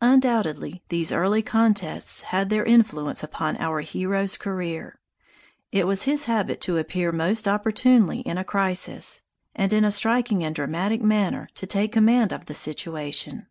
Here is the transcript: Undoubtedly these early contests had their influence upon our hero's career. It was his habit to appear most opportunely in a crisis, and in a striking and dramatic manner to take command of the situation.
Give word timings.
Undoubtedly 0.00 0.82
these 0.88 1.12
early 1.12 1.42
contests 1.42 2.22
had 2.22 2.48
their 2.48 2.64
influence 2.64 3.22
upon 3.22 3.54
our 3.58 3.82
hero's 3.82 4.38
career. 4.38 4.98
It 5.72 5.86
was 5.86 6.04
his 6.04 6.24
habit 6.24 6.62
to 6.62 6.78
appear 6.78 7.12
most 7.12 7.46
opportunely 7.46 8.20
in 8.20 8.38
a 8.38 8.44
crisis, 8.44 9.24
and 9.54 9.70
in 9.74 9.84
a 9.84 9.92
striking 9.92 10.42
and 10.42 10.54
dramatic 10.54 11.02
manner 11.02 11.50
to 11.56 11.66
take 11.66 11.92
command 11.92 12.32
of 12.32 12.46
the 12.46 12.54
situation. 12.54 13.46